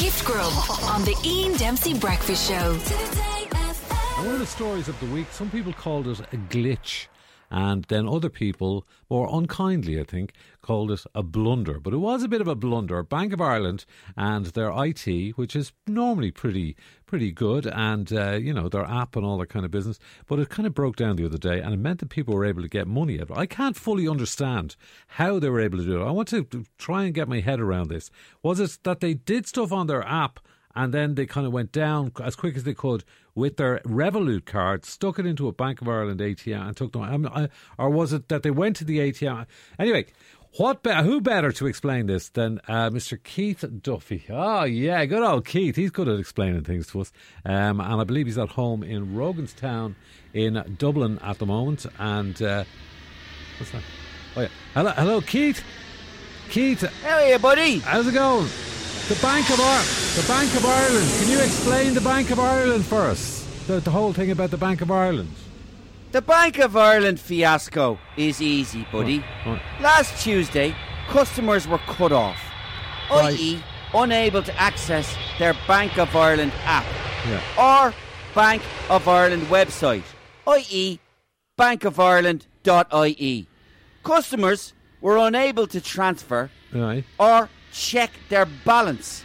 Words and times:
Gift 0.00 0.24
Grub 0.24 0.52
on 0.84 1.04
the 1.04 1.14
Ian 1.26 1.52
Dempsey 1.58 1.92
Breakfast 1.92 2.48
Show. 2.48 2.72
One 4.24 4.32
of 4.32 4.38
the 4.38 4.46
stories 4.46 4.88
of 4.88 4.98
the 4.98 5.04
week, 5.06 5.26
some 5.30 5.50
people 5.50 5.74
called 5.74 6.08
it 6.08 6.20
a 6.20 6.36
glitch. 6.48 7.08
And 7.50 7.84
then 7.84 8.08
other 8.08 8.28
people, 8.28 8.86
more 9.08 9.28
unkindly, 9.30 10.00
I 10.00 10.04
think, 10.04 10.34
called 10.62 10.92
it 10.92 11.04
a 11.14 11.22
blunder. 11.22 11.80
But 11.80 11.94
it 11.94 11.98
was 11.98 12.22
a 12.22 12.28
bit 12.28 12.40
of 12.40 12.48
a 12.48 12.54
blunder. 12.54 13.02
Bank 13.02 13.32
of 13.32 13.40
Ireland 13.40 13.84
and 14.16 14.46
their 14.46 14.72
IT, 14.84 15.36
which 15.36 15.56
is 15.56 15.72
normally 15.86 16.30
pretty 16.30 16.76
pretty 17.06 17.32
good, 17.32 17.66
and 17.66 18.12
uh, 18.12 18.32
you 18.32 18.54
know 18.54 18.68
their 18.68 18.84
app 18.84 19.16
and 19.16 19.26
all 19.26 19.36
that 19.38 19.48
kind 19.48 19.64
of 19.64 19.70
business. 19.72 19.98
But 20.26 20.38
it 20.38 20.48
kind 20.48 20.66
of 20.66 20.74
broke 20.74 20.94
down 20.94 21.16
the 21.16 21.26
other 21.26 21.38
day, 21.38 21.60
and 21.60 21.74
it 21.74 21.78
meant 21.78 21.98
that 22.00 22.08
people 22.08 22.34
were 22.34 22.44
able 22.44 22.62
to 22.62 22.68
get 22.68 22.86
money 22.86 23.20
out. 23.20 23.36
I 23.36 23.46
can't 23.46 23.76
fully 23.76 24.06
understand 24.06 24.76
how 25.08 25.40
they 25.40 25.50
were 25.50 25.60
able 25.60 25.78
to 25.78 25.84
do 25.84 26.00
it. 26.00 26.06
I 26.06 26.12
want 26.12 26.28
to 26.28 26.46
try 26.78 27.04
and 27.04 27.14
get 27.14 27.28
my 27.28 27.40
head 27.40 27.60
around 27.60 27.88
this. 27.88 28.10
Was 28.42 28.60
it 28.60 28.78
that 28.84 29.00
they 29.00 29.14
did 29.14 29.46
stuff 29.48 29.72
on 29.72 29.88
their 29.88 30.06
app? 30.06 30.38
And 30.74 30.94
then 30.94 31.14
they 31.14 31.26
kind 31.26 31.46
of 31.46 31.52
went 31.52 31.72
down 31.72 32.12
as 32.22 32.36
quick 32.36 32.56
as 32.56 32.64
they 32.64 32.74
could 32.74 33.04
with 33.34 33.56
their 33.56 33.78
Revolut 33.84 34.44
card, 34.44 34.84
stuck 34.84 35.18
it 35.18 35.26
into 35.26 35.48
a 35.48 35.52
Bank 35.52 35.80
of 35.80 35.88
Ireland 35.88 36.20
ATM, 36.20 36.68
and 36.68 36.76
took 36.76 36.92
them. 36.92 37.02
Um, 37.02 37.30
uh, 37.32 37.46
or 37.78 37.90
was 37.90 38.12
it 38.12 38.28
that 38.28 38.42
they 38.42 38.50
went 38.50 38.76
to 38.76 38.84
the 38.84 38.98
ATM? 38.98 39.46
Anyway, 39.78 40.06
what? 40.56 40.82
Be- 40.82 40.92
who 40.92 41.20
better 41.20 41.52
to 41.52 41.66
explain 41.66 42.06
this 42.06 42.28
than 42.30 42.60
uh, 42.66 42.90
Mr. 42.90 43.22
Keith 43.22 43.64
Duffy? 43.82 44.24
Oh 44.28 44.64
yeah, 44.64 45.04
good 45.04 45.22
old 45.22 45.46
Keith. 45.46 45.76
He's 45.76 45.90
good 45.90 46.08
at 46.08 46.18
explaining 46.18 46.64
things 46.64 46.88
to 46.88 47.00
us, 47.02 47.12
um, 47.44 47.80
and 47.80 48.00
I 48.00 48.04
believe 48.04 48.26
he's 48.26 48.38
at 48.38 48.48
home 48.50 48.82
in 48.82 49.14
Roganstown 49.14 49.94
in 50.34 50.76
Dublin 50.78 51.18
at 51.22 51.38
the 51.38 51.46
moment. 51.46 51.86
And 51.98 52.40
uh, 52.42 52.64
what's 53.58 53.70
that? 53.72 53.82
Oh 54.36 54.40
yeah, 54.42 54.48
hello, 54.74 54.90
hello, 54.90 55.20
Keith. 55.20 55.62
Keith, 56.48 56.82
How 57.04 57.18
are 57.18 57.28
you, 57.28 57.38
buddy? 57.38 57.78
how's 57.78 58.08
it 58.08 58.14
going? 58.14 58.48
The 59.08 59.18
Bank 59.22 59.48
of 59.50 59.60
Ireland. 59.60 59.99
The 60.16 60.24
Bank 60.26 60.54
of 60.56 60.66
Ireland. 60.66 61.08
Can 61.20 61.28
you 61.30 61.38
explain 61.38 61.94
the 61.94 62.00
Bank 62.00 62.30
of 62.30 62.40
Ireland 62.40 62.84
for 62.84 63.02
us? 63.02 63.46
The, 63.66 63.78
the 63.80 63.90
whole 63.90 64.12
thing 64.12 64.30
about 64.32 64.50
the 64.50 64.56
Bank 64.58 64.80
of 64.80 64.90
Ireland. 64.90 65.30
The 66.12 66.20
Bank 66.22 66.58
of 66.58 66.76
Ireland 66.76 67.20
fiasco 67.20 67.98
is 68.16 68.42
easy, 68.42 68.84
buddy. 68.90 69.24
Oh, 69.46 69.52
oh. 69.52 69.60
Last 69.82 70.20
Tuesday, 70.22 70.74
customers 71.08 71.68
were 71.68 71.78
cut 71.78 72.10
off, 72.12 72.38
Right. 73.10 73.34
i.e., 73.38 73.62
unable 73.94 74.42
to 74.42 74.60
access 74.60 75.14
their 75.38 75.54
Bank 75.68 75.96
of 75.98 76.14
Ireland 76.16 76.52
app 76.64 76.86
Yeah. 77.28 77.40
or 77.56 77.94
Bank 78.34 78.62
of 78.88 79.06
Ireland 79.06 79.44
website, 79.44 80.02
i.e., 80.48 80.98
bankofireland.ie. 81.56 83.46
Customers 84.02 84.72
were 85.00 85.18
unable 85.18 85.66
to 85.68 85.80
transfer 85.80 86.50
Right. 86.72 87.04
or 87.18 87.48
check 87.72 88.10
their 88.28 88.46
balance, 88.64 89.24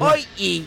i.e., 0.00 0.66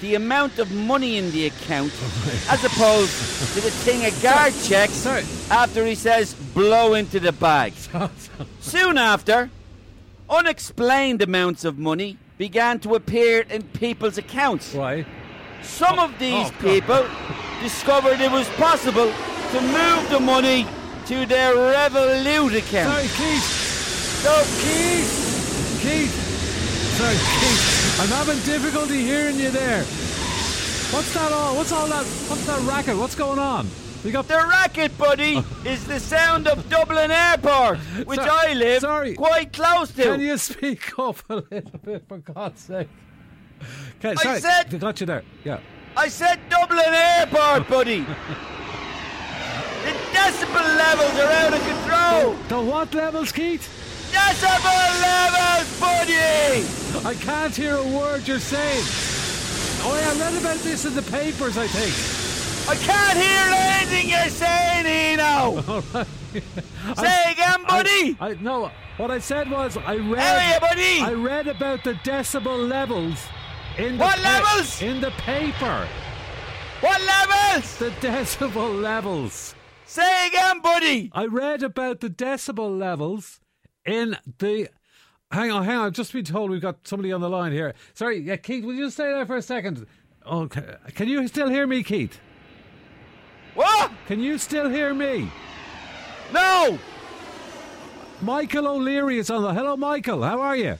the 0.00 0.14
amount 0.14 0.58
of 0.58 0.72
money 0.72 1.18
in 1.18 1.30
the 1.30 1.46
account, 1.46 1.92
as 2.48 2.64
opposed 2.64 3.12
to 3.54 3.60
the 3.60 3.70
thing 3.70 4.04
a 4.04 4.22
guard 4.22 4.54
checks 4.62 4.94
Sorry. 4.94 5.24
after 5.50 5.84
he 5.84 5.94
says 5.94 6.34
blow 6.54 6.94
into 6.94 7.20
the 7.20 7.32
bag. 7.32 7.74
Soon 8.60 8.96
after, 8.96 9.50
unexplained 10.28 11.20
amounts 11.20 11.64
of 11.64 11.78
money 11.78 12.16
began 12.38 12.80
to 12.80 12.94
appear 12.94 13.42
in 13.50 13.62
people's 13.62 14.16
accounts. 14.16 14.74
Right. 14.74 15.06
Some 15.62 15.98
of 15.98 16.14
oh, 16.14 16.18
these 16.18 16.48
oh, 16.48 16.54
people 16.60 17.06
discovered 17.62 18.20
it 18.20 18.32
was 18.32 18.48
possible 18.50 19.12
to 19.52 19.60
move 19.60 20.08
the 20.10 20.20
money 20.20 20.66
to 21.06 21.26
their 21.26 21.54
Revolut 21.54 22.56
account. 22.56 22.94
Sorry, 22.94 23.08
Keith. 23.08 23.42
So 24.22 24.44
Keith. 24.62 25.80
Keith. 25.82 26.29
Sorry, 27.00 27.14
Keith. 27.14 28.00
I'm 28.02 28.08
having 28.08 28.38
difficulty 28.44 29.00
hearing 29.02 29.38
you 29.38 29.50
there. 29.50 29.82
What's 30.92 31.14
that 31.14 31.32
all? 31.32 31.56
What's 31.56 31.72
all 31.72 31.86
that? 31.88 32.04
What's 32.28 32.44
that 32.46 32.60
racket? 32.68 32.96
What's 32.98 33.14
going 33.14 33.38
on? 33.38 33.68
We 34.04 34.10
got 34.10 34.28
The 34.28 34.36
racket, 34.36 34.96
buddy, 34.98 35.36
oh. 35.36 35.62
is 35.64 35.86
the 35.86 35.98
sound 36.00 36.46
of 36.48 36.68
Dublin 36.68 37.10
Airport, 37.10 37.78
which 38.06 38.18
Sorry- 38.20 38.50
I 38.50 38.54
live 38.54 38.80
sorry. 38.80 39.14
quite 39.14 39.52
close 39.52 39.90
to. 39.92 40.02
Can 40.02 40.20
you 40.20 40.36
speak 40.38 40.98
up 40.98 41.16
a 41.30 41.36
little 41.36 41.78
bit, 41.84 42.04
for 42.08 42.18
God's 42.18 42.60
sake? 42.62 42.88
Okay, 44.04 44.14
I 44.28 44.38
said- 44.38 44.74
I 44.74 44.78
got 44.78 45.00
you 45.00 45.06
there. 45.06 45.22
Yeah. 45.44 45.60
I 45.96 46.08
said 46.08 46.38
Dublin 46.48 46.84
Airport, 46.86 47.68
buddy. 47.74 48.00
the 48.00 49.92
decibel 50.12 50.76
levels 50.76 51.18
are 51.20 51.32
out 51.32 51.54
of 51.54 51.60
control. 51.60 52.34
The 52.48 52.60
what 52.70 52.94
levels, 52.94 53.32
Keith? 53.32 53.68
Decibel 54.10 55.00
levels, 55.02 55.80
buddy. 55.80 56.09
I 57.10 57.14
can't 57.14 57.56
hear 57.56 57.74
a 57.74 57.82
word 57.82 58.28
you're 58.28 58.38
saying. 58.38 58.84
Oh, 59.82 59.98
yeah, 60.00 60.12
I 60.12 60.30
read 60.30 60.40
about 60.40 60.58
this 60.58 60.84
in 60.84 60.94
the 60.94 61.02
papers, 61.02 61.58
I 61.58 61.66
think. 61.66 61.92
I 62.70 62.76
can't 62.80 63.18
hear 63.18 63.52
anything 63.74 64.08
you're 64.10 64.28
saying, 64.28 64.86
Eno. 64.86 65.24
All 65.66 65.82
right. 65.92 66.96
Say 66.96 67.32
again, 67.32 67.64
buddy. 67.66 68.16
I, 68.20 68.28
I, 68.28 68.34
no, 68.34 68.70
what 68.96 69.10
I 69.10 69.18
said 69.18 69.50
was 69.50 69.76
I 69.76 69.96
read. 69.96 70.54
You, 70.54 70.60
buddy? 70.60 71.00
I 71.00 71.12
read 71.14 71.48
about 71.48 71.82
the 71.82 71.94
decibel 71.94 72.68
levels 72.68 73.18
in 73.76 73.98
the 73.98 74.04
What 74.04 74.18
pa- 74.18 74.44
levels? 74.44 74.80
in 74.80 75.00
the 75.00 75.10
paper. 75.10 75.88
what 76.80 77.00
levels? 77.02 77.76
The 77.78 77.90
decibel 78.06 78.80
levels. 78.80 79.56
Say 79.84 80.28
again, 80.28 80.60
buddy. 80.60 81.10
I 81.12 81.24
read 81.26 81.64
about 81.64 81.98
the 81.98 82.08
decibel 82.10 82.78
levels 82.78 83.40
in 83.84 84.16
the. 84.38 84.68
Hang 85.32 85.52
on, 85.52 85.64
hang 85.64 85.76
on. 85.76 85.86
I've 85.86 85.92
just 85.92 86.12
been 86.12 86.24
told 86.24 86.50
we've 86.50 86.60
got 86.60 86.86
somebody 86.86 87.12
on 87.12 87.20
the 87.20 87.28
line 87.28 87.52
here. 87.52 87.74
Sorry, 87.94 88.18
yeah, 88.18 88.36
Keith, 88.36 88.64
will 88.64 88.74
you 88.74 88.86
just 88.86 88.96
stay 88.96 89.04
there 89.04 89.24
for 89.26 89.36
a 89.36 89.42
second? 89.42 89.86
Okay, 90.26 90.74
can 90.94 91.08
you 91.08 91.26
still 91.28 91.48
hear 91.48 91.66
me, 91.66 91.82
Keith? 91.82 92.18
What? 93.54 93.92
Can 94.06 94.20
you 94.20 94.38
still 94.38 94.68
hear 94.68 94.92
me? 94.92 95.30
No. 96.32 96.78
Michael 98.20 98.66
O'Leary 98.66 99.18
is 99.18 99.30
on 99.30 99.42
the. 99.42 99.54
Hello, 99.54 99.76
Michael. 99.76 100.22
How 100.22 100.40
are 100.40 100.56
you? 100.56 100.78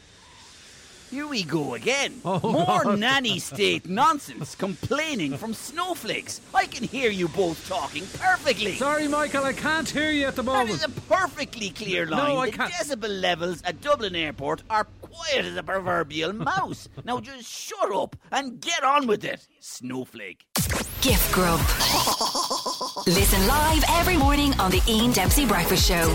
Here 1.10 1.26
we 1.26 1.43
go 1.43 1.75
again. 1.75 2.21
Oh, 2.25 2.38
More 2.53 2.84
God. 2.84 2.98
nanny 3.00 3.41
state 3.41 3.88
nonsense 3.88 4.54
complaining 4.54 5.37
from 5.37 5.54
snowflakes. 5.54 6.41
I 6.54 6.66
can 6.66 6.84
hear 6.84 7.10
you 7.10 7.26
both 7.28 7.66
talking 7.69 8.04
perfectly. 8.19 8.76
Sorry, 8.76 9.09
Michael, 9.09 9.43
I 9.44 9.53
can't 9.53 9.88
hear 9.91 10.12
you 10.12 10.26
at 10.28 10.37
the 10.37 10.43
That 10.43 10.53
moment. 10.53 10.71
is 10.71 10.84
a 10.84 10.88
perfectly 10.88 11.71
clear 11.71 12.06
No, 12.06 12.16
line. 12.16 12.37
I 12.37 12.50
the 12.50 12.56
can't. 12.56 12.72
decibel 12.72 13.21
levels 13.21 13.60
at 13.65 13.81
Dublin 13.81 14.15
Airport 14.15 14.62
are 14.71 14.84
quiet 15.03 15.44
as 15.47 15.56
a 15.56 15.65
proverbial 15.65 16.32
mouse. 16.32 16.88
now 17.04 17.19
just 17.19 17.48
shut 17.50 17.92
up 17.92 18.15
and 18.31 18.60
get 18.60 18.84
on 18.84 19.09
with 19.09 19.25
it, 19.25 19.48
snowflake. 19.59 20.44
Gift 21.00 21.32
Grub. 21.32 21.59
Listen 23.06 23.47
live 23.48 23.82
every 23.91 24.16
morning 24.16 24.53
on 24.60 24.71
the 24.71 24.82
Ian 24.87 25.10
Dempsey 25.12 25.44
Breakfast 25.47 25.88
Show. 25.88 26.15